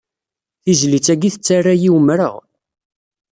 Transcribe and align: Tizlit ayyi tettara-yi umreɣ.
Tizlit 0.63 1.07
ayyi 1.13 1.29
tettara-yi 1.33 1.89
umreɣ. 1.97 2.35